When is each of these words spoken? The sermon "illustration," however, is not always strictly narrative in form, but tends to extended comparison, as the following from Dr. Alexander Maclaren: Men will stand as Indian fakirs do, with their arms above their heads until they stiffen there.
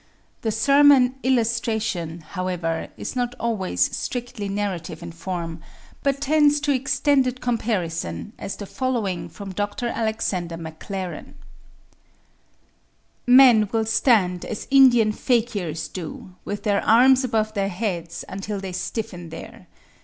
The 0.41 0.49
sermon 0.51 1.13
"illustration," 1.21 2.21
however, 2.21 2.87
is 2.97 3.15
not 3.15 3.35
always 3.39 3.95
strictly 3.95 4.49
narrative 4.49 5.03
in 5.03 5.11
form, 5.11 5.61
but 6.01 6.19
tends 6.21 6.59
to 6.61 6.71
extended 6.73 7.39
comparison, 7.39 8.33
as 8.39 8.55
the 8.55 8.65
following 8.65 9.29
from 9.29 9.51
Dr. 9.51 9.89
Alexander 9.89 10.57
Maclaren: 10.57 11.35
Men 13.27 13.69
will 13.71 13.85
stand 13.85 14.43
as 14.43 14.65
Indian 14.71 15.11
fakirs 15.11 15.87
do, 15.87 16.33
with 16.45 16.63
their 16.63 16.83
arms 16.83 17.23
above 17.23 17.53
their 17.53 17.69
heads 17.69 18.25
until 18.27 18.59
they 18.59 18.71
stiffen 18.71 19.29
there. 19.29 19.67